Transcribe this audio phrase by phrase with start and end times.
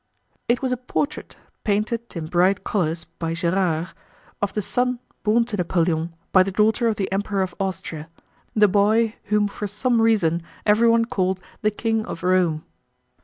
[0.47, 3.89] It was a portrait, painted in bright colors by Gérard,
[4.41, 8.09] of the son borne to Napoleon by the daughter of the Emperor of Austria,
[8.55, 12.65] the boy whom for some reason everyone called "The King of Rome."